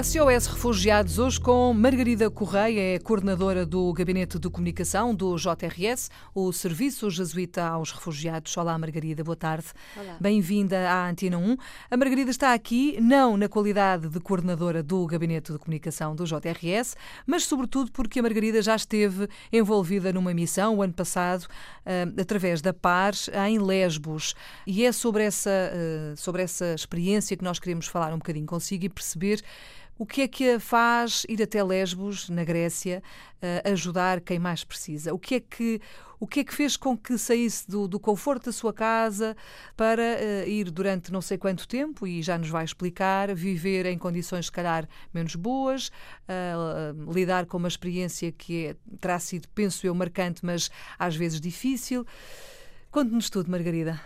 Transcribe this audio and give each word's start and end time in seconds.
SOS 0.00 0.46
Refugiados, 0.46 1.18
hoje 1.18 1.40
com 1.40 1.74
Margarida 1.74 2.30
Correia, 2.30 2.94
é 2.94 2.98
coordenadora 3.00 3.66
do 3.66 3.92
Gabinete 3.92 4.38
de 4.38 4.48
Comunicação 4.48 5.12
do 5.12 5.34
JRS, 5.36 6.08
o 6.32 6.52
Serviço 6.52 7.10
Jesuíta 7.10 7.66
aos 7.66 7.90
Refugiados. 7.90 8.56
Olá, 8.56 8.78
Margarida, 8.78 9.24
boa 9.24 9.34
tarde. 9.34 9.66
Bem-vinda 10.20 10.88
à 10.88 11.08
Antena 11.08 11.36
1. 11.38 11.56
A 11.90 11.96
Margarida 11.96 12.30
está 12.30 12.54
aqui 12.54 12.96
não 13.00 13.36
na 13.36 13.48
qualidade 13.48 14.08
de 14.08 14.20
coordenadora 14.20 14.84
do 14.84 15.04
Gabinete 15.04 15.52
de 15.52 15.58
Comunicação 15.58 16.14
do 16.14 16.24
JRS, 16.24 16.94
mas 17.26 17.44
sobretudo 17.44 17.90
porque 17.90 18.20
a 18.20 18.22
Margarida 18.22 18.62
já 18.62 18.76
esteve 18.76 19.28
envolvida 19.52 20.12
numa 20.12 20.32
missão 20.32 20.76
o 20.76 20.82
ano 20.82 20.92
passado, 20.94 21.42
uh, 21.44 22.20
através 22.20 22.62
da 22.62 22.72
PAR, 22.72 23.14
em 23.48 23.58
Lesbos. 23.58 24.36
E 24.64 24.84
é 24.84 24.92
sobre 24.92 25.24
essa, 25.24 25.50
uh, 25.50 26.16
sobre 26.16 26.42
essa 26.42 26.72
experiência 26.72 27.36
que 27.36 27.42
nós 27.42 27.58
queremos 27.58 27.88
falar 27.88 28.14
um 28.14 28.18
bocadinho 28.18 28.46
consigo 28.46 28.84
e 28.84 28.88
perceber 28.88 29.42
o 29.98 30.06
que 30.06 30.22
é 30.22 30.28
que 30.28 30.50
a 30.52 30.60
faz 30.60 31.26
ir 31.28 31.42
até 31.42 31.62
Lesbos, 31.62 32.28
na 32.30 32.44
Grécia, 32.44 33.02
uh, 33.42 33.72
ajudar 33.72 34.20
quem 34.20 34.38
mais 34.38 34.62
precisa? 34.62 35.12
O 35.12 35.18
que 35.18 35.34
é 35.34 35.40
que, 35.40 35.80
o 36.20 36.26
que, 36.26 36.40
é 36.40 36.44
que 36.44 36.54
fez 36.54 36.76
com 36.76 36.96
que 36.96 37.18
saísse 37.18 37.68
do, 37.68 37.88
do 37.88 37.98
conforto 37.98 38.46
da 38.46 38.52
sua 38.52 38.72
casa 38.72 39.36
para 39.76 40.02
uh, 40.02 40.48
ir 40.48 40.70
durante 40.70 41.10
não 41.10 41.20
sei 41.20 41.36
quanto 41.36 41.66
tempo, 41.66 42.06
e 42.06 42.22
já 42.22 42.38
nos 42.38 42.48
vai 42.48 42.64
explicar, 42.64 43.34
viver 43.34 43.86
em 43.86 43.98
condições 43.98 44.46
se 44.46 44.52
calhar 44.52 44.88
menos 45.12 45.34
boas, 45.34 45.88
uh, 46.28 47.12
lidar 47.12 47.46
com 47.46 47.56
uma 47.56 47.68
experiência 47.68 48.30
que 48.30 48.66
é, 48.66 48.76
terá 49.00 49.18
sido, 49.18 49.48
penso 49.48 49.84
eu, 49.84 49.94
marcante, 49.96 50.44
mas 50.44 50.70
às 50.96 51.16
vezes 51.16 51.40
difícil. 51.40 52.06
Conte-nos 52.92 53.28
tudo, 53.28 53.50
Margarida. 53.50 54.00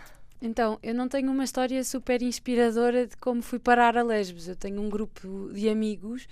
Então, 0.45 0.77
eu 0.83 0.93
não 0.93 1.07
tenho 1.07 1.31
uma 1.31 1.45
história 1.45 1.81
super 1.85 2.21
inspiradora 2.21 3.07
de 3.07 3.15
como 3.15 3.41
fui 3.41 3.59
parar 3.59 3.97
a 3.97 4.03
Lesbos. 4.03 4.49
Eu 4.49 4.57
tenho 4.57 4.81
um 4.81 4.89
grupo 4.89 5.49
de 5.53 5.69
amigos 5.69 6.27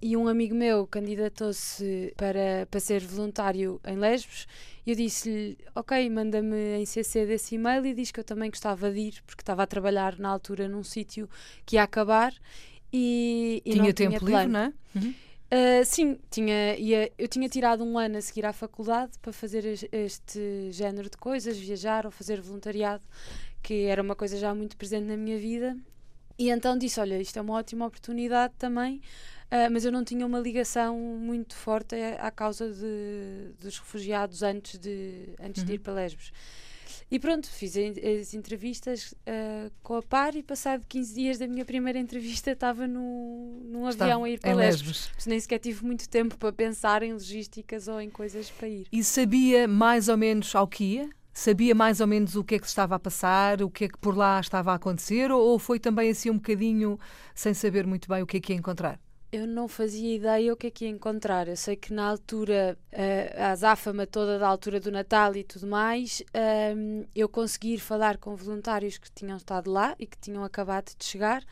e 0.00 0.16
um 0.16 0.28
amigo 0.28 0.54
meu 0.54 0.86
candidatou-se 0.86 2.14
para, 2.16 2.68
para 2.70 2.78
ser 2.78 3.00
voluntário 3.00 3.80
em 3.84 3.96
Lesbos 3.96 4.46
e 4.86 4.90
eu 4.92 4.96
disse-lhe, 4.96 5.58
ok, 5.74 6.08
manda-me 6.08 6.78
em 6.78 6.86
CC 6.86 7.26
desse 7.26 7.56
e-mail 7.56 7.84
e 7.84 7.94
diz 7.94 8.12
que 8.12 8.20
eu 8.20 8.24
também 8.24 8.48
gostava 8.48 8.92
de 8.92 9.00
ir, 9.00 9.22
porque 9.26 9.42
estava 9.42 9.64
a 9.64 9.66
trabalhar 9.66 10.16
na 10.20 10.28
altura 10.28 10.68
num 10.68 10.84
sítio 10.84 11.28
que 11.66 11.74
ia 11.74 11.82
acabar 11.82 12.32
e, 12.92 13.60
e 13.66 13.72
tinha 13.72 13.82
não 13.82 13.92
tempo 13.92 14.24
tinha 14.24 14.38
livre, 14.38 14.52
não 14.52 14.60
é? 14.60 14.72
Uhum. 14.94 15.14
Uh, 15.50 15.82
sim, 15.82 16.18
tinha, 16.30 16.76
ia, 16.76 17.10
eu 17.16 17.26
tinha 17.26 17.48
tirado 17.48 17.82
um 17.82 17.98
ano 17.98 18.18
a 18.18 18.20
seguir 18.20 18.44
à 18.44 18.52
faculdade 18.52 19.12
para 19.22 19.32
fazer 19.32 19.64
este 19.90 20.70
género 20.70 21.08
de 21.08 21.16
coisas, 21.16 21.56
viajar 21.56 22.04
ou 22.04 22.12
fazer 22.12 22.38
voluntariado, 22.38 23.02
que 23.62 23.84
era 23.86 24.02
uma 24.02 24.14
coisa 24.14 24.36
já 24.36 24.54
muito 24.54 24.76
presente 24.76 25.06
na 25.06 25.16
minha 25.16 25.38
vida. 25.38 25.74
E 26.38 26.50
então 26.50 26.76
disse: 26.76 27.00
Olha, 27.00 27.18
isto 27.18 27.38
é 27.38 27.42
uma 27.42 27.54
ótima 27.54 27.86
oportunidade 27.86 28.52
também, 28.58 29.00
uh, 29.50 29.72
mas 29.72 29.86
eu 29.86 29.90
não 29.90 30.04
tinha 30.04 30.26
uma 30.26 30.38
ligação 30.38 30.98
muito 30.98 31.56
forte 31.56 31.96
à 32.18 32.30
causa 32.30 32.70
de, 32.70 33.54
dos 33.58 33.78
refugiados 33.78 34.42
antes 34.42 34.78
de, 34.78 35.30
antes 35.40 35.62
uhum. 35.62 35.66
de 35.66 35.74
ir 35.74 35.78
para 35.78 35.94
Lesbos. 35.94 36.30
E 37.10 37.18
pronto, 37.18 37.48
fiz 37.48 37.74
as 37.76 38.34
entrevistas 38.34 39.12
uh, 39.12 39.70
com 39.82 39.96
a 39.96 40.02
par 40.02 40.34
e 40.34 40.42
passado 40.42 40.84
15 40.88 41.14
dias 41.14 41.38
da 41.38 41.46
minha 41.46 41.64
primeira 41.64 41.98
entrevista 41.98 42.50
estava 42.50 42.86
no, 42.86 43.60
num 43.64 43.86
avião 43.86 44.24
a 44.24 44.30
ir 44.30 44.40
para 44.40 44.54
Lesbos. 44.54 45.06
Lesbos. 45.06 45.26
Nem 45.26 45.40
sequer 45.40 45.58
tive 45.58 45.84
muito 45.84 46.08
tempo 46.08 46.36
para 46.38 46.52
pensar 46.52 47.02
em 47.02 47.12
logísticas 47.12 47.88
ou 47.88 48.00
em 48.00 48.10
coisas 48.10 48.50
para 48.50 48.68
ir. 48.68 48.86
E 48.90 49.02
sabia 49.02 49.66
mais 49.66 50.08
ou 50.08 50.16
menos 50.16 50.54
ao 50.54 50.66
que 50.66 50.84
ia? 50.84 51.10
Sabia 51.32 51.72
mais 51.72 52.00
ou 52.00 52.06
menos 52.06 52.34
o 52.34 52.42
que 52.42 52.56
é 52.56 52.58
que 52.58 52.66
estava 52.66 52.96
a 52.96 52.98
passar, 52.98 53.62
o 53.62 53.70
que 53.70 53.84
é 53.84 53.88
que 53.88 53.96
por 53.98 54.16
lá 54.16 54.40
estava 54.40 54.72
a 54.72 54.74
acontecer, 54.74 55.30
ou 55.30 55.56
foi 55.58 55.78
também 55.78 56.10
assim 56.10 56.30
um 56.30 56.34
bocadinho 56.36 56.98
sem 57.32 57.54
saber 57.54 57.86
muito 57.86 58.08
bem 58.08 58.22
o 58.22 58.26
que 58.26 58.38
é 58.38 58.40
que 58.40 58.52
ia 58.52 58.58
encontrar? 58.58 58.98
Eu 59.30 59.46
não 59.46 59.68
fazia 59.68 60.16
ideia 60.16 60.52
o 60.52 60.56
que 60.56 60.68
é 60.68 60.70
que 60.70 60.84
ia 60.84 60.90
encontrar. 60.90 61.48
Eu 61.48 61.56
sei 61.56 61.76
que 61.76 61.92
na 61.92 62.08
altura, 62.08 62.78
uh, 62.92 63.42
a 63.42 63.50
azáfama 63.50 64.06
toda 64.06 64.38
da 64.38 64.48
altura 64.48 64.80
do 64.80 64.90
Natal 64.90 65.36
e 65.36 65.44
tudo 65.44 65.66
mais, 65.66 66.20
uh, 66.20 67.06
eu 67.14 67.28
consegui 67.28 67.74
ir 67.74 67.78
falar 67.78 68.16
com 68.16 68.34
voluntários 68.34 68.98
que 68.98 69.10
tinham 69.12 69.36
estado 69.36 69.70
lá 69.70 69.94
e 69.98 70.06
que 70.06 70.16
tinham 70.18 70.42
acabado 70.44 70.94
de 70.96 71.04
chegar 71.04 71.44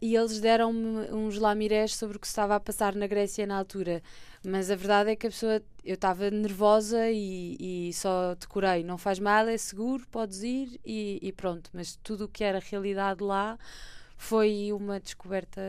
e 0.00 0.14
eles 0.14 0.40
deram-me 0.40 1.10
uns 1.12 1.38
lamirés 1.38 1.94
sobre 1.94 2.16
o 2.16 2.20
que 2.20 2.26
estava 2.26 2.54
a 2.56 2.60
passar 2.60 2.94
na 2.94 3.06
Grécia 3.06 3.46
na 3.46 3.58
altura. 3.58 4.02
Mas 4.44 4.70
a 4.70 4.76
verdade 4.76 5.10
é 5.10 5.16
que 5.16 5.26
a 5.26 5.30
pessoa, 5.30 5.62
eu 5.84 5.94
estava 5.94 6.30
nervosa 6.30 7.10
e, 7.10 7.88
e, 7.88 7.92
só 7.92 8.34
decorei, 8.34 8.84
não 8.84 8.98
faz 8.98 9.18
mal, 9.18 9.48
é 9.48 9.56
seguro, 9.56 10.06
podes 10.08 10.42
ir 10.42 10.80
e, 10.84 11.18
e 11.22 11.32
pronto. 11.32 11.70
Mas 11.72 11.96
tudo 12.02 12.24
o 12.24 12.28
que 12.28 12.44
era 12.44 12.60
realidade 12.60 13.22
lá 13.22 13.58
foi 14.16 14.72
uma 14.72 14.98
descoberta, 14.98 15.60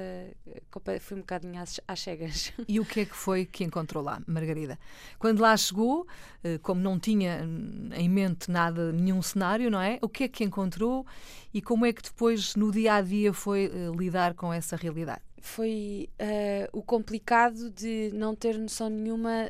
foi 1.01 1.17
um 1.17 1.21
bocadinho 1.21 1.61
às, 1.61 1.79
às 1.87 1.99
cegas. 1.99 2.53
E 2.67 2.79
o 2.79 2.85
que 2.85 3.01
é 3.01 3.05
que 3.05 3.15
foi 3.15 3.45
que 3.45 3.63
encontrou 3.63 4.03
lá, 4.03 4.21
Margarida? 4.25 4.79
Quando 5.19 5.41
lá 5.41 5.55
chegou, 5.55 6.07
eh, 6.43 6.57
como 6.59 6.81
não 6.81 6.99
tinha 6.99 7.47
em 7.93 8.09
mente 8.09 8.49
nada, 8.49 8.91
nenhum 8.91 9.21
cenário, 9.21 9.69
não 9.69 9.81
é? 9.81 9.99
O 10.01 10.09
que 10.09 10.23
é 10.23 10.27
que 10.27 10.43
encontrou 10.43 11.05
e 11.53 11.61
como 11.61 11.85
é 11.85 11.93
que 11.93 12.01
depois, 12.01 12.55
no 12.55 12.71
dia 12.71 12.95
a 12.95 13.01
dia, 13.01 13.33
foi 13.33 13.65
eh, 13.65 13.91
lidar 13.95 14.33
com 14.33 14.51
essa 14.51 14.75
realidade? 14.75 15.21
Foi 15.41 16.09
uh, 16.19 16.77
o 16.77 16.81
complicado 16.81 17.69
de 17.69 18.11
não 18.13 18.35
ter 18.35 18.57
noção 18.57 18.89
nenhuma 18.89 19.49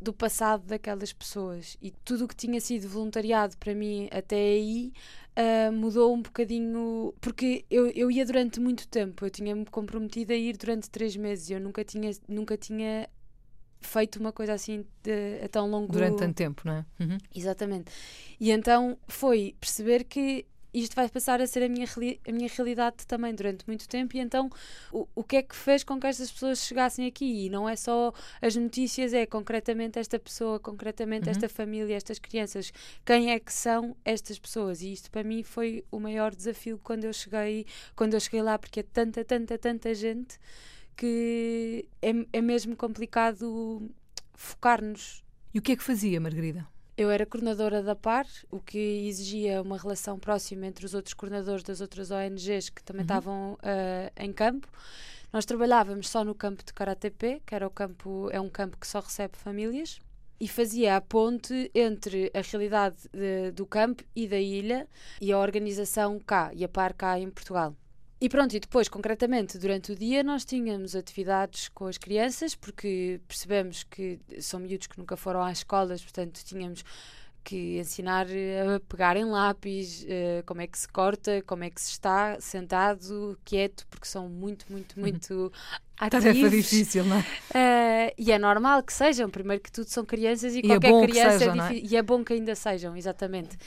do 0.00 0.12
passado 0.12 0.66
daquelas 0.66 1.12
pessoas. 1.12 1.76
E 1.80 1.90
tudo 2.04 2.24
o 2.24 2.28
que 2.28 2.36
tinha 2.36 2.60
sido 2.60 2.88
voluntariado 2.88 3.56
para 3.56 3.74
mim 3.74 4.08
até 4.10 4.36
aí 4.36 4.92
uh, 5.36 5.72
mudou 5.72 6.14
um 6.14 6.22
bocadinho 6.22 7.14
porque 7.20 7.64
eu, 7.70 7.88
eu 7.88 8.10
ia 8.10 8.24
durante 8.24 8.60
muito 8.60 8.86
tempo. 8.88 9.24
Eu 9.24 9.30
tinha-me 9.30 9.64
comprometido 9.66 10.32
a 10.32 10.36
ir 10.36 10.56
durante 10.56 10.90
três 10.90 11.16
meses 11.16 11.50
eu 11.50 11.60
nunca 11.60 11.84
tinha 11.84 12.10
nunca 12.28 12.56
tinha 12.56 13.08
feito 13.80 14.16
uma 14.18 14.32
coisa 14.32 14.54
assim 14.54 14.84
de, 15.02 15.44
a 15.44 15.48
tão 15.48 15.70
longo 15.70 15.92
durante 15.92 16.18
tanto 16.18 16.34
tempo 16.34 16.62
não 16.64 16.74
é? 16.74 16.86
Uhum. 17.00 17.18
exatamente. 17.34 17.92
E 18.40 18.50
então 18.50 18.98
foi 19.06 19.54
perceber 19.60 20.04
que 20.04 20.46
isto 20.74 20.96
vai 20.96 21.08
passar 21.08 21.40
a 21.40 21.46
ser 21.46 21.62
a 21.62 21.68
minha, 21.68 21.86
a 21.86 22.32
minha 22.32 22.48
realidade 22.48 23.06
também 23.06 23.34
durante 23.34 23.64
muito 23.66 23.88
tempo. 23.88 24.16
E 24.16 24.20
então, 24.20 24.50
o, 24.92 25.06
o 25.14 25.22
que 25.22 25.36
é 25.36 25.42
que 25.42 25.54
fez 25.54 25.84
com 25.84 26.00
que 26.00 26.06
estas 26.06 26.32
pessoas 26.32 26.58
chegassem 26.58 27.06
aqui? 27.06 27.46
E 27.46 27.48
não 27.48 27.68
é 27.68 27.76
só 27.76 28.12
as 28.42 28.56
notícias, 28.56 29.12
é 29.12 29.24
concretamente 29.24 29.98
esta 29.98 30.18
pessoa, 30.18 30.58
concretamente 30.58 31.26
uhum. 31.26 31.30
esta 31.30 31.48
família, 31.48 31.94
estas 31.94 32.18
crianças. 32.18 32.72
Quem 33.04 33.30
é 33.30 33.38
que 33.38 33.52
são 33.52 33.96
estas 34.04 34.38
pessoas? 34.38 34.82
E 34.82 34.92
isto 34.92 35.10
para 35.10 35.22
mim 35.22 35.42
foi 35.44 35.84
o 35.90 36.00
maior 36.00 36.34
desafio 36.34 36.80
quando 36.82 37.04
eu 37.04 37.12
cheguei, 37.12 37.66
quando 37.94 38.14
eu 38.14 38.20
cheguei 38.20 38.42
lá, 38.42 38.58
porque 38.58 38.80
é 38.80 38.82
tanta, 38.82 39.24
tanta, 39.24 39.56
tanta 39.56 39.94
gente 39.94 40.38
que 40.96 41.86
é, 42.02 42.10
é 42.32 42.40
mesmo 42.40 42.76
complicado 42.76 43.88
focar-nos. 44.34 45.24
E 45.52 45.58
o 45.58 45.62
que 45.62 45.72
é 45.72 45.76
que 45.76 45.82
fazia, 45.82 46.20
Margarida? 46.20 46.73
Eu 46.96 47.10
era 47.10 47.26
coordenadora 47.26 47.82
da 47.82 47.96
PAR, 47.96 48.26
o 48.50 48.60
que 48.60 48.78
exigia 49.08 49.60
uma 49.60 49.76
relação 49.76 50.16
próxima 50.18 50.66
entre 50.66 50.86
os 50.86 50.94
outros 50.94 51.12
coordenadores 51.12 51.64
das 51.64 51.80
outras 51.80 52.12
ONGs 52.12 52.70
que 52.70 52.84
também 52.84 53.00
uhum. 53.00 53.04
estavam 53.04 53.52
uh, 53.54 54.12
em 54.16 54.32
campo. 54.32 54.68
Nós 55.32 55.44
trabalhávamos 55.44 56.08
só 56.08 56.24
no 56.24 56.36
campo 56.36 56.64
de 56.64 56.72
Karatepe, 56.72 57.42
que 57.44 57.52
era 57.52 57.66
o 57.66 57.70
campo, 57.70 58.28
é 58.30 58.40
um 58.40 58.48
campo 58.48 58.78
que 58.78 58.86
só 58.86 59.00
recebe 59.00 59.36
famílias, 59.36 59.98
e 60.38 60.46
fazia 60.46 60.96
a 60.96 61.00
ponte 61.00 61.68
entre 61.74 62.30
a 62.32 62.40
realidade 62.40 62.96
de, 63.12 63.50
do 63.50 63.66
campo 63.66 64.04
e 64.14 64.28
da 64.28 64.38
ilha 64.38 64.86
e 65.20 65.32
a 65.32 65.38
organização 65.38 66.20
cá, 66.20 66.52
e 66.54 66.62
a 66.64 66.68
PAR 66.68 66.94
cá 66.94 67.18
em 67.18 67.28
Portugal. 67.30 67.74
E 68.20 68.28
pronto, 68.28 68.54
e 68.54 68.60
depois, 68.60 68.88
concretamente, 68.88 69.58
durante 69.58 69.92
o 69.92 69.96
dia, 69.96 70.22
nós 70.22 70.44
tínhamos 70.44 70.94
atividades 70.94 71.68
com 71.68 71.86
as 71.86 71.98
crianças, 71.98 72.54
porque 72.54 73.20
percebemos 73.26 73.82
que 73.82 74.20
são 74.40 74.60
miúdos 74.60 74.86
que 74.86 74.98
nunca 74.98 75.16
foram 75.16 75.42
às 75.42 75.58
escolas, 75.58 76.02
portanto, 76.02 76.40
tínhamos 76.44 76.84
que 77.44 77.78
ensinar 77.78 78.26
a 78.26 78.80
pegar 78.88 79.16
em 79.16 79.26
lápis, 79.26 80.02
uh, 80.04 80.42
como 80.46 80.62
é 80.62 80.66
que 80.66 80.78
se 80.78 80.88
corta, 80.88 81.42
como 81.46 81.62
é 81.62 81.70
que 81.70 81.80
se 81.80 81.90
está 81.90 82.40
sentado, 82.40 83.38
quieto, 83.44 83.86
porque 83.90 84.06
são 84.06 84.28
muito, 84.28 84.64
muito, 84.70 84.98
muito 84.98 85.52
ativos. 85.98 86.24
Tarefa 86.24 86.50
difícil, 86.50 87.04
não 87.04 87.16
é? 87.18 87.20
Uh, 88.10 88.14
e 88.16 88.32
é 88.32 88.38
normal 88.38 88.82
que 88.82 88.92
sejam, 88.92 89.28
primeiro 89.28 89.62
que 89.62 89.70
tudo 89.70 89.88
são 89.88 90.04
crianças 90.04 90.54
e, 90.54 90.60
e 90.60 90.72
é 90.72 90.80
qualquer 90.80 90.92
é 90.92 91.06
criança 91.06 91.38
sejam, 91.38 91.54
é 91.54 91.68
difícil. 91.68 91.86
É? 91.86 91.92
E 91.92 91.96
é 91.96 92.02
bom 92.02 92.24
que 92.24 92.32
ainda 92.32 92.54
sejam, 92.54 92.96
exatamente. 92.96 93.58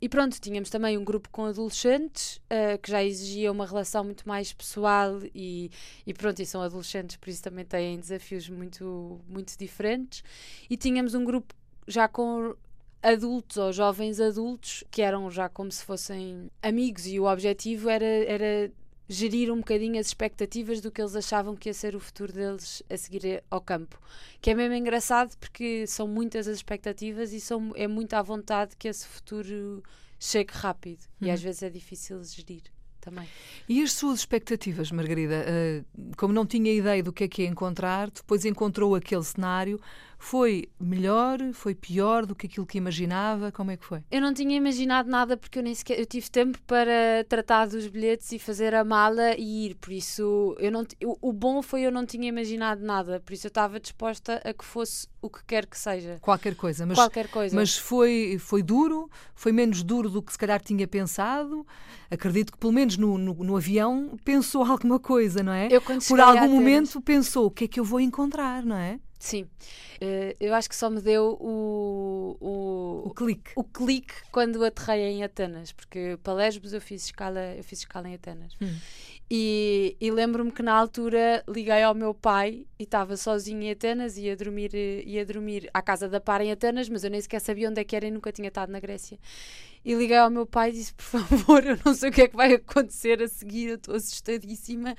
E 0.00 0.08
pronto, 0.08 0.38
tínhamos 0.38 0.68
também 0.68 0.98
um 0.98 1.04
grupo 1.04 1.30
com 1.30 1.46
adolescentes 1.46 2.36
uh, 2.36 2.78
que 2.82 2.90
já 2.90 3.02
exigia 3.02 3.50
uma 3.50 3.66
relação 3.66 4.04
muito 4.04 4.28
mais 4.28 4.52
pessoal 4.52 5.18
e, 5.34 5.70
e 6.06 6.12
pronto, 6.12 6.42
e 6.42 6.46
são 6.46 6.60
adolescentes, 6.60 7.16
por 7.16 7.30
isso 7.30 7.42
também 7.42 7.64
têm 7.64 7.98
desafios 7.98 8.50
muito, 8.50 9.18
muito 9.26 9.58
diferentes. 9.58 10.22
E 10.68 10.76
tínhamos 10.76 11.14
um 11.14 11.24
grupo 11.24 11.54
já 11.88 12.08
com 12.08 12.54
adultos 13.04 13.58
ou 13.58 13.70
jovens 13.70 14.18
adultos 14.18 14.82
que 14.90 15.02
eram 15.02 15.30
já 15.30 15.46
como 15.48 15.70
se 15.70 15.84
fossem 15.84 16.50
amigos 16.62 17.06
e 17.06 17.20
o 17.20 17.30
objetivo 17.30 17.90
era, 17.90 18.04
era 18.04 18.72
gerir 19.06 19.52
um 19.52 19.58
bocadinho 19.58 20.00
as 20.00 20.06
expectativas 20.06 20.80
do 20.80 20.90
que 20.90 21.02
eles 21.02 21.14
achavam 21.14 21.54
que 21.54 21.68
ia 21.68 21.74
ser 21.74 21.94
o 21.94 22.00
futuro 22.00 22.32
deles 22.32 22.82
a 22.88 22.96
seguir 22.96 23.44
ao 23.50 23.60
campo. 23.60 24.00
Que 24.40 24.50
é 24.50 24.54
mesmo 24.54 24.74
engraçado 24.74 25.36
porque 25.36 25.86
são 25.86 26.08
muitas 26.08 26.48
as 26.48 26.56
expectativas 26.56 27.34
e 27.34 27.40
são, 27.40 27.72
é 27.76 27.86
muito 27.86 28.14
à 28.14 28.22
vontade 28.22 28.74
que 28.78 28.88
esse 28.88 29.06
futuro 29.06 29.82
chegue 30.18 30.54
rápido. 30.54 31.02
Uhum. 31.20 31.28
E 31.28 31.30
às 31.30 31.42
vezes 31.42 31.62
é 31.62 31.68
difícil 31.68 32.24
gerir 32.24 32.62
também. 33.04 33.28
E 33.68 33.82
as 33.82 33.92
suas 33.92 34.20
expectativas, 34.20 34.90
Margarida? 34.90 35.44
Uh, 35.44 36.16
como 36.16 36.32
não 36.32 36.46
tinha 36.46 36.72
ideia 36.72 37.02
do 37.02 37.12
que 37.12 37.24
é 37.24 37.28
que 37.28 37.42
ia 37.42 37.48
encontrar, 37.48 38.10
depois 38.10 38.46
encontrou 38.46 38.94
aquele 38.94 39.22
cenário, 39.22 39.78
foi 40.24 40.70
melhor, 40.80 41.38
foi 41.52 41.74
pior 41.74 42.24
do 42.24 42.34
que 42.34 42.46
aquilo 42.46 42.64
que 42.64 42.78
imaginava? 42.78 43.52
Como 43.52 43.70
é 43.70 43.76
que 43.76 43.84
foi? 43.84 44.02
Eu 44.10 44.22
não 44.22 44.32
tinha 44.32 44.56
imaginado 44.56 45.08
nada 45.08 45.36
porque 45.36 45.58
eu 45.58 45.62
nem 45.62 45.74
sequer 45.74 46.00
eu 46.00 46.06
tive 46.06 46.30
tempo 46.30 46.58
para 46.66 47.24
tratar 47.28 47.66
dos 47.66 47.86
bilhetes 47.86 48.32
e 48.32 48.38
fazer 48.38 48.74
a 48.74 48.82
mala 48.82 49.34
e 49.36 49.66
ir, 49.66 49.74
por 49.74 49.92
isso 49.92 50.56
eu 50.58 50.72
não 50.72 50.86
o, 51.04 51.28
o 51.28 51.32
bom 51.32 51.60
foi 51.60 51.82
eu 51.82 51.92
não 51.92 52.06
tinha 52.06 52.26
imaginado 52.26 52.82
nada, 52.82 53.20
por 53.20 53.34
isso 53.34 53.46
eu 53.46 53.48
estava 53.48 53.78
disposta 53.78 54.40
a 54.42 54.54
que 54.54 54.64
fosse 54.64 55.06
o 55.20 55.28
que 55.28 55.44
quer 55.44 55.66
que 55.66 55.78
seja. 55.78 56.18
Qualquer 56.22 56.54
coisa, 56.54 56.86
mas 56.86 56.96
qualquer 56.96 57.28
coisa. 57.28 57.54
Mas 57.54 57.76
foi 57.76 58.38
foi 58.38 58.62
duro, 58.62 59.10
foi 59.34 59.52
menos 59.52 59.82
duro 59.82 60.08
do 60.08 60.22
que 60.22 60.32
se 60.32 60.38
calhar 60.38 60.60
tinha 60.60 60.88
pensado. 60.88 61.66
Acredito 62.10 62.52
que 62.52 62.58
pelo 62.58 62.72
menos 62.72 62.96
no, 62.96 63.18
no, 63.18 63.34
no 63.34 63.56
avião 63.56 64.16
pensou 64.24 64.64
alguma 64.72 64.98
coisa, 64.98 65.42
não 65.42 65.52
é? 65.52 65.68
Eu, 65.70 65.82
Por 65.82 66.18
algum 66.18 66.48
momento 66.48 66.98
pensou 67.02 67.46
o 67.46 67.50
que 67.50 67.64
é 67.64 67.68
que 67.68 67.78
eu 67.78 67.84
vou 67.84 68.00
encontrar, 68.00 68.64
não 68.64 68.76
é? 68.76 68.98
Sim, 69.24 69.44
uh, 69.44 70.36
eu 70.38 70.52
acho 70.52 70.68
que 70.68 70.76
só 70.76 70.90
me 70.90 71.00
deu 71.00 71.38
o, 71.40 72.36
o, 72.38 73.08
o 73.08 73.14
clique. 73.14 73.52
O 73.56 73.64
clique 73.64 74.12
quando 74.30 74.62
aterrei 74.62 75.00
em 75.04 75.24
Atenas, 75.24 75.72
porque 75.72 76.18
para 76.22 76.34
Lesbos 76.34 76.74
eu 76.74 76.80
fiz 76.80 77.06
escala, 77.06 77.40
eu 77.56 77.64
fiz 77.64 77.78
escala 77.78 78.06
em 78.06 78.16
Atenas. 78.16 78.52
Hum. 78.60 78.76
E, 79.30 79.96
e 79.98 80.10
lembro-me 80.10 80.52
que 80.52 80.62
na 80.62 80.74
altura 80.74 81.42
liguei 81.48 81.82
ao 81.82 81.94
meu 81.94 82.12
pai 82.12 82.66
e 82.78 82.82
estava 82.82 83.16
sozinho 83.16 83.62
em 83.62 83.70
Atenas, 83.70 84.18
ia 84.18 84.36
dormir, 84.36 84.74
ia 84.74 85.24
dormir 85.24 85.70
à 85.72 85.80
casa 85.80 86.06
da 86.06 86.20
Par 86.20 86.42
em 86.42 86.52
Atenas, 86.52 86.90
mas 86.90 87.02
eu 87.02 87.10
nem 87.10 87.18
sequer 87.22 87.40
sabia 87.40 87.70
onde 87.70 87.80
é 87.80 87.84
que 87.84 87.96
era 87.96 88.06
e 88.06 88.10
nunca 88.10 88.30
tinha 88.30 88.48
estado 88.48 88.70
na 88.70 88.78
Grécia 88.78 89.18
e 89.84 89.94
liguei 89.94 90.16
ao 90.16 90.30
meu 90.30 90.46
pai 90.46 90.70
e 90.70 90.72
disse: 90.72 90.94
Por 90.94 91.04
favor, 91.04 91.64
eu 91.64 91.78
não 91.84 91.94
sei 91.94 92.10
o 92.10 92.12
que 92.12 92.22
é 92.22 92.28
que 92.28 92.36
vai 92.36 92.54
acontecer 92.54 93.22
a 93.22 93.28
seguir, 93.28 93.68
eu 93.68 93.74
estou 93.76 93.94
assustadíssima, 93.94 94.96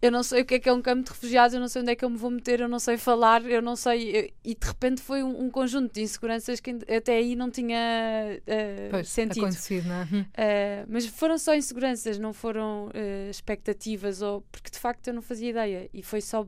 eu 0.00 0.12
não 0.12 0.22
sei 0.22 0.42
o 0.42 0.44
que 0.44 0.54
é 0.54 0.58
que 0.58 0.68
é 0.68 0.72
um 0.72 0.80
campo 0.80 1.04
de 1.04 1.10
refugiados, 1.10 1.54
eu 1.54 1.60
não 1.60 1.68
sei 1.68 1.82
onde 1.82 1.90
é 1.92 1.96
que 1.96 2.04
eu 2.04 2.10
me 2.10 2.16
vou 2.16 2.30
meter, 2.30 2.60
eu 2.60 2.68
não 2.68 2.78
sei 2.78 2.96
falar, 2.96 3.44
eu 3.44 3.60
não 3.60 3.74
sei. 3.74 4.32
E 4.44 4.54
de 4.54 4.66
repente 4.66 5.02
foi 5.02 5.22
um, 5.22 5.44
um 5.44 5.50
conjunto 5.50 5.92
de 5.92 6.02
inseguranças 6.02 6.60
que 6.60 6.70
até 6.94 7.16
aí 7.16 7.34
não 7.34 7.50
tinha 7.50 8.40
uh, 8.40 8.90
pois, 8.90 9.08
sentido. 9.08 9.46
Acontecido, 9.46 9.88
não 9.88 9.94
é? 9.96 10.04
Uh, 10.04 10.86
mas 10.88 11.06
foram 11.06 11.36
só 11.38 11.54
inseguranças, 11.54 12.18
não 12.18 12.32
foram 12.32 12.86
uh, 12.88 13.30
expectativas, 13.30 14.22
ou, 14.22 14.42
porque 14.52 14.70
de 14.70 14.78
facto 14.78 15.08
eu 15.08 15.14
não 15.14 15.22
fazia 15.22 15.50
ideia 15.50 15.90
e 15.92 16.02
foi 16.02 16.20
só 16.20 16.46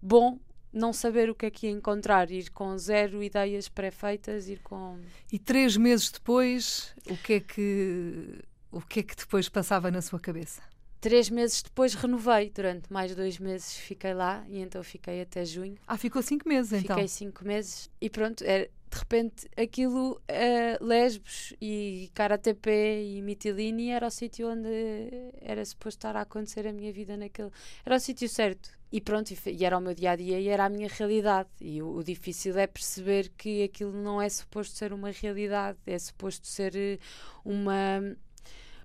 bom 0.00 0.38
não 0.74 0.92
saber 0.92 1.30
o 1.30 1.34
que 1.34 1.46
é 1.46 1.50
que 1.50 1.66
ia 1.66 1.72
encontrar, 1.72 2.30
ir 2.30 2.50
com 2.50 2.76
zero 2.76 3.22
ideias 3.22 3.68
pré-feitas, 3.68 4.48
ir 4.48 4.58
com. 4.60 4.98
E 5.32 5.38
três 5.38 5.76
meses 5.76 6.10
depois, 6.10 6.94
o 7.08 7.16
que 7.16 7.34
é 7.34 7.40
que 7.40 8.42
o 8.70 8.80
que 8.80 9.00
é 9.00 9.02
que 9.04 9.14
depois 9.14 9.48
passava 9.48 9.90
na 9.90 10.02
sua 10.02 10.18
cabeça? 10.18 10.60
Três 11.00 11.30
meses 11.30 11.62
depois 11.62 11.94
renovei, 11.94 12.50
durante 12.50 12.92
mais 12.92 13.14
dois 13.14 13.38
meses 13.38 13.76
fiquei 13.76 14.14
lá 14.14 14.44
e 14.48 14.58
então 14.58 14.82
fiquei 14.82 15.20
até 15.20 15.44
junho. 15.44 15.76
Ah, 15.86 15.98
ficou 15.98 16.22
cinco 16.22 16.48
meses 16.48 16.72
então? 16.72 16.96
Fiquei 16.96 17.08
cinco 17.08 17.44
meses 17.44 17.90
e 18.00 18.08
pronto, 18.10 18.42
era, 18.42 18.64
de 18.64 18.98
repente 18.98 19.46
aquilo, 19.56 20.12
uh, 20.12 20.84
Lesbos 20.84 21.52
e 21.60 22.10
Karatepe 22.14 22.70
e 22.70 23.20
Mitilini 23.22 23.90
era 23.90 24.06
o 24.06 24.10
sítio 24.10 24.50
onde 24.50 25.32
era 25.42 25.64
suposto 25.64 25.98
estar 25.98 26.16
a 26.16 26.22
acontecer 26.22 26.66
a 26.66 26.72
minha 26.72 26.92
vida 26.92 27.16
naquele. 27.16 27.50
Era 27.84 27.96
o 27.96 28.00
sítio 28.00 28.28
certo. 28.28 28.70
E 28.94 29.00
pronto, 29.00 29.32
e, 29.32 29.38
e, 29.50 29.64
era 29.64 29.76
o 29.76 29.80
meu 29.80 29.92
dia 29.92 30.12
a 30.12 30.16
dia 30.16 30.38
e 30.38 30.46
era 30.46 30.66
a 30.66 30.68
minha 30.68 30.86
realidade. 30.86 31.48
E 31.60 31.82
o, 31.82 31.96
o, 31.96 32.04
difícil 32.04 32.56
é 32.56 32.64
perceber 32.64 33.28
que 33.36 33.64
aquilo 33.64 33.90
não 33.90 34.22
é 34.22 34.28
suposto 34.28 34.76
ser 34.76 34.92
uma 34.92 35.10
realidade, 35.10 35.76
é 35.84 35.98
suposto 35.98 36.46
ser 36.46 36.76
eh, 36.76 36.98
uma. 37.44 37.74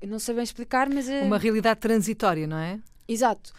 Não 0.02 0.18
sei 0.18 0.34
bem 0.34 0.44
explicar, 0.44 0.90
mas. 0.90 1.08
É... 1.08 1.22
Uma 1.22 1.38
realidade 1.38 1.80
transitória, 1.80 2.48
não 2.48 2.58
é? 2.58 2.80
Exato. 3.08 3.54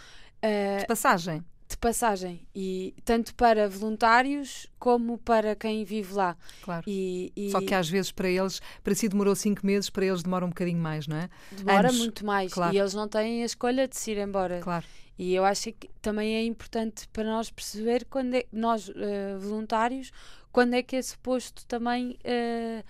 Uh, 0.44 0.80
de 0.80 0.86
passagem. 0.88 1.44
De 1.68 1.76
passagem. 1.76 2.44
E 2.52 2.96
tanto 3.04 3.32
para 3.36 3.68
voluntários 3.68 4.66
como 4.76 5.18
para 5.18 5.54
quem 5.54 5.84
vive 5.84 6.14
lá. 6.14 6.36
Claro. 6.62 6.82
E, 6.84 7.32
e... 7.36 7.52
Só 7.52 7.60
que 7.60 7.72
às 7.72 7.88
vezes 7.88 8.10
para 8.10 8.28
eles, 8.28 8.60
para 8.82 8.92
si 8.96 9.08
demorou 9.08 9.36
cinco 9.36 9.64
meses, 9.64 9.88
para 9.88 10.04
eles 10.04 10.24
demora 10.24 10.44
um 10.44 10.48
bocadinho 10.48 10.80
mais, 10.80 11.06
não 11.06 11.16
é? 11.16 11.30
Demora 11.52 11.90
Anos. 11.90 11.98
muito 12.00 12.26
mais. 12.26 12.52
Claro. 12.52 12.74
E 12.74 12.78
eles 12.80 12.92
não 12.92 13.06
têm 13.06 13.44
a 13.44 13.46
escolha 13.46 13.86
de 13.86 13.96
se 13.96 14.10
ir 14.10 14.18
embora. 14.18 14.58
Claro. 14.58 14.84
E 15.22 15.34
eu 15.34 15.44
acho 15.44 15.70
que 15.72 15.90
também 16.00 16.34
é 16.34 16.42
importante 16.46 17.06
para 17.08 17.24
nós 17.24 17.50
perceber 17.50 18.06
quando 18.06 18.36
é, 18.36 18.46
nós 18.50 18.88
uh, 18.88 19.38
voluntários, 19.38 20.10
quando 20.50 20.72
é 20.72 20.82
que 20.82 20.96
é 20.96 21.02
suposto 21.02 21.66
também 21.66 22.16
uh, 22.24 22.82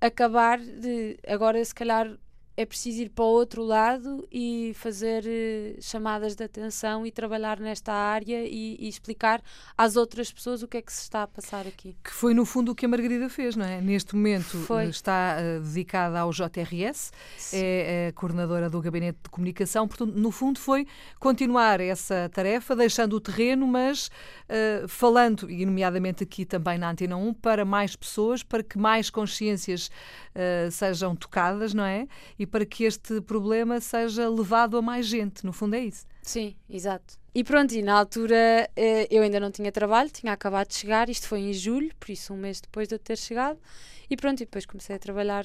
acabar 0.00 0.58
de 0.58 1.16
agora 1.24 1.64
se 1.64 1.72
calhar 1.72 2.18
é 2.58 2.66
preciso 2.66 3.02
ir 3.02 3.10
para 3.10 3.24
o 3.24 3.28
outro 3.28 3.62
lado 3.62 4.26
e 4.32 4.72
fazer 4.74 5.22
uh, 5.22 5.80
chamadas 5.80 6.34
de 6.34 6.42
atenção 6.42 7.06
e 7.06 7.12
trabalhar 7.12 7.60
nesta 7.60 7.92
área 7.92 8.44
e, 8.44 8.76
e, 8.80 8.88
explicar 8.88 9.40
às 9.76 9.94
outras 9.94 10.32
pessoas 10.32 10.60
o 10.60 10.66
que 10.66 10.78
é 10.78 10.82
que 10.82 10.92
se 10.92 11.02
está 11.02 11.22
a 11.22 11.26
passar 11.28 11.68
aqui. 11.68 11.96
Que 12.02 12.10
foi, 12.10 12.34
no 12.34 12.44
fundo, 12.44 12.72
o 12.72 12.74
que 12.74 12.84
a 12.84 12.88
Margarida 12.88 13.28
fez, 13.28 13.54
não 13.54 13.64
é? 13.64 13.80
Neste 13.80 14.16
momento 14.16 14.58
foi. 14.58 14.86
está 14.86 15.36
uh, 15.38 15.60
dedicada 15.60 16.18
ao 16.18 16.32
JRS, 16.32 17.12
Sim. 17.36 17.56
é, 17.58 18.08
é 18.08 18.12
coordenadora 18.12 18.68
do 18.68 18.80
Gabinete 18.80 19.20
de 19.22 19.30
Comunicação, 19.30 19.86
portanto, 19.86 20.16
no 20.16 20.32
fundo, 20.32 20.58
foi 20.58 20.84
continuar 21.20 21.80
essa 21.80 22.28
tarefa, 22.34 22.74
deixando 22.74 23.12
o 23.12 23.20
terreno, 23.20 23.68
mas 23.68 24.08
uh, 24.08 24.88
falando, 24.88 25.48
e 25.48 25.64
nomeadamente 25.64 26.24
aqui 26.24 26.44
também 26.44 26.76
na 26.76 26.90
Antena 26.90 27.16
1, 27.16 27.34
para 27.34 27.64
mais 27.64 27.94
pessoas, 27.94 28.42
para 28.42 28.64
que 28.64 28.76
mais 28.76 29.10
consciências 29.10 29.92
sejam 30.70 31.16
tocadas, 31.16 31.74
não 31.74 31.82
é? 31.82 32.06
E 32.38 32.46
para 32.48 32.66
que 32.66 32.84
este 32.84 33.20
problema 33.20 33.80
seja 33.80 34.28
levado 34.28 34.76
a 34.76 34.82
mais 34.82 35.06
gente. 35.06 35.44
No 35.44 35.52
fundo, 35.52 35.74
é 35.76 35.80
isso. 35.80 36.06
Sim, 36.22 36.56
exato. 36.68 37.14
E 37.34 37.44
pronto, 37.44 37.72
e 37.72 37.82
na 37.82 37.98
altura 37.98 38.68
eh, 38.74 39.06
eu 39.10 39.22
ainda 39.22 39.38
não 39.38 39.50
tinha 39.50 39.70
trabalho, 39.70 40.10
tinha 40.10 40.32
acabado 40.32 40.68
de 40.68 40.74
chegar, 40.74 41.08
isto 41.08 41.28
foi 41.28 41.40
em 41.40 41.52
julho, 41.52 41.90
por 42.00 42.10
isso 42.10 42.34
um 42.34 42.36
mês 42.36 42.60
depois 42.60 42.88
de 42.88 42.94
eu 42.94 42.98
ter 42.98 43.16
chegado. 43.16 43.58
E 44.10 44.16
pronto, 44.16 44.40
e 44.40 44.44
depois 44.44 44.66
comecei 44.66 44.96
a 44.96 44.98
trabalhar 44.98 45.44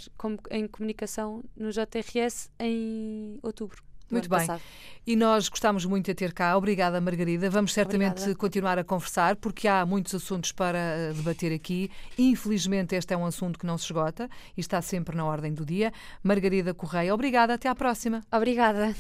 em 0.50 0.68
comunicação 0.68 1.44
no 1.56 1.70
JRS 1.70 2.50
em 2.60 3.38
outubro. 3.44 3.84
Muito 4.14 4.30
bem. 4.30 4.40
Passado. 4.40 4.62
E 5.06 5.18
nós 5.18 5.50
gostamos 5.50 5.86
muito 5.86 6.06
de 6.06 6.14
ter 6.14 6.32
cá. 6.32 6.56
Obrigada, 6.56 7.02
Margarida. 7.02 7.50
Vamos 7.50 7.74
certamente 7.74 8.12
Obrigada. 8.12 8.36
continuar 8.36 8.80
a 8.80 8.84
conversar, 8.86 9.36
porque 9.36 9.68
há 9.68 9.86
muitos 9.86 10.16
assuntos 10.16 10.54
para 10.54 10.78
eh, 10.78 11.14
debater 11.14 11.54
aqui. 11.54 11.92
Infelizmente, 12.18 12.96
este 12.96 13.14
é 13.14 13.18
um 13.18 13.26
assunto 13.26 13.60
que 13.60 13.66
não 13.66 13.78
se 13.78 13.86
esgota 13.86 14.30
e 14.56 14.62
está 14.62 14.82
sempre 14.82 15.18
na 15.18 15.26
ordem 15.26 15.54
do 15.54 15.66
dia. 15.66 15.92
Margarida 16.24 16.74
Correia, 16.74 17.14
obrigada. 17.14 17.54
Até 17.56 17.68
à 17.68 17.76
próxima. 17.76 18.22
Obrigada. 18.32 18.96